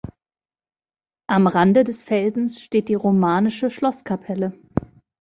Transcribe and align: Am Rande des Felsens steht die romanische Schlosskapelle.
Am 1.27 1.45
Rande 1.45 1.83
des 1.83 2.01
Felsens 2.01 2.59
steht 2.59 2.89
die 2.89 2.95
romanische 2.95 3.69
Schlosskapelle. 3.69 4.57